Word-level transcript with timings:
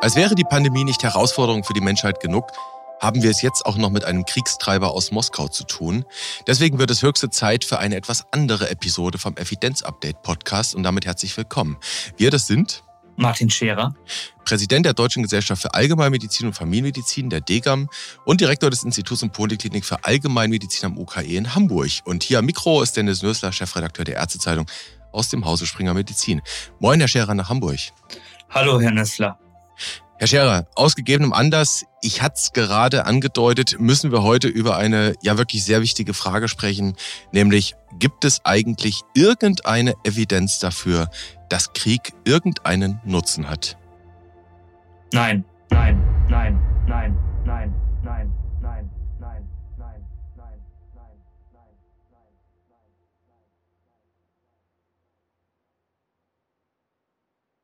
Als 0.00 0.14
wäre 0.14 0.36
die 0.36 0.44
Pandemie 0.44 0.84
nicht 0.84 1.02
Herausforderung 1.02 1.64
für 1.64 1.72
die 1.72 1.80
Menschheit 1.80 2.20
genug, 2.20 2.52
haben 3.00 3.20
wir 3.22 3.30
es 3.30 3.42
jetzt 3.42 3.66
auch 3.66 3.76
noch 3.76 3.90
mit 3.90 4.04
einem 4.04 4.24
Kriegstreiber 4.24 4.92
aus 4.92 5.10
Moskau 5.10 5.48
zu 5.48 5.64
tun. 5.64 6.04
Deswegen 6.46 6.78
wird 6.78 6.92
es 6.92 7.02
höchste 7.02 7.30
Zeit 7.30 7.64
für 7.64 7.80
eine 7.80 7.96
etwas 7.96 8.24
andere 8.30 8.70
Episode 8.70 9.18
vom 9.18 9.36
Evidenz 9.36 9.82
Update 9.82 10.22
Podcast 10.22 10.76
und 10.76 10.84
damit 10.84 11.04
herzlich 11.04 11.36
willkommen. 11.36 11.78
Wir 12.16 12.30
das 12.30 12.46
sind 12.46 12.84
Martin 13.16 13.50
Scherer, 13.50 13.92
Präsident 14.44 14.86
der 14.86 14.94
Deutschen 14.94 15.24
Gesellschaft 15.24 15.62
für 15.62 15.74
Allgemeinmedizin 15.74 16.46
und 16.46 16.52
Familienmedizin, 16.52 17.28
der 17.28 17.40
DGAM, 17.40 17.88
und 18.24 18.40
Direktor 18.40 18.70
des 18.70 18.84
Instituts 18.84 19.24
und 19.24 19.32
Poliklinik 19.32 19.84
für 19.84 20.04
Allgemeinmedizin 20.04 20.86
am 20.86 20.96
UKE 20.96 21.22
in 21.22 21.56
Hamburg. 21.56 21.90
Und 22.04 22.22
hier 22.22 22.38
am 22.38 22.46
Mikro 22.46 22.82
ist 22.82 22.96
Dennis 22.96 23.22
Nösler, 23.22 23.50
Chefredakteur 23.50 24.04
der 24.04 24.14
Ärztezeitung 24.14 24.66
aus 25.10 25.28
dem 25.28 25.44
Hause 25.44 25.66
Springer 25.66 25.94
Medizin. 25.94 26.40
Moin, 26.78 27.00
Herr 27.00 27.08
Scherer 27.08 27.34
nach 27.34 27.48
Hamburg. 27.48 27.80
Hallo, 28.50 28.80
Herr 28.80 28.92
Nössler. 28.92 29.40
Herr 30.20 30.26
Scherer, 30.26 30.66
aus 30.74 30.96
gegebenem 30.96 31.32
Anlass, 31.32 31.86
ich 32.02 32.22
hatte 32.22 32.34
es 32.34 32.52
gerade 32.52 33.06
angedeutet, 33.06 33.76
müssen 33.78 34.10
wir 34.10 34.24
heute 34.24 34.48
über 34.48 34.76
eine 34.76 35.14
ja 35.22 35.38
wirklich 35.38 35.64
sehr 35.64 35.80
wichtige 35.80 36.12
Frage 36.12 36.48
sprechen, 36.48 36.96
nämlich 37.30 37.76
gibt 38.00 38.24
es 38.24 38.44
eigentlich 38.44 39.02
irgendeine 39.14 39.94
Evidenz 40.02 40.58
dafür, 40.58 41.08
dass 41.48 41.72
Krieg 41.72 42.14
irgendeinen 42.24 43.00
Nutzen 43.04 43.48
hat? 43.48 43.78
Nein, 45.12 45.44
nein. 46.88 47.16